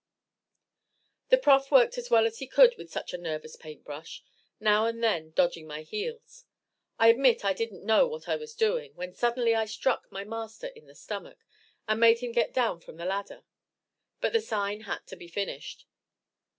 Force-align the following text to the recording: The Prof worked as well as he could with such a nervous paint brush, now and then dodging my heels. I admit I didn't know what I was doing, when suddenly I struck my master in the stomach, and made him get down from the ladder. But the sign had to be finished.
The 1.29 1.37
Prof 1.37 1.69
worked 1.69 1.95
as 1.99 2.09
well 2.09 2.25
as 2.25 2.39
he 2.39 2.47
could 2.47 2.75
with 2.75 2.89
such 2.91 3.13
a 3.13 3.19
nervous 3.19 3.55
paint 3.55 3.83
brush, 3.85 4.23
now 4.59 4.87
and 4.87 5.03
then 5.03 5.29
dodging 5.29 5.67
my 5.67 5.83
heels. 5.83 6.43
I 6.97 7.09
admit 7.09 7.45
I 7.45 7.53
didn't 7.53 7.85
know 7.85 8.07
what 8.07 8.27
I 8.27 8.35
was 8.35 8.55
doing, 8.55 8.95
when 8.95 9.13
suddenly 9.13 9.53
I 9.53 9.65
struck 9.65 10.11
my 10.11 10.23
master 10.23 10.65
in 10.69 10.87
the 10.87 10.95
stomach, 10.95 11.45
and 11.87 11.99
made 11.99 12.17
him 12.17 12.31
get 12.31 12.51
down 12.51 12.79
from 12.79 12.97
the 12.97 13.05
ladder. 13.05 13.43
But 14.21 14.33
the 14.33 14.41
sign 14.41 14.81
had 14.89 15.05
to 15.05 15.15
be 15.15 15.27
finished. 15.27 15.85